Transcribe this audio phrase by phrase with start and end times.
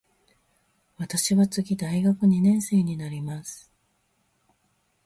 [0.97, 3.69] 私は次大学二年生になります。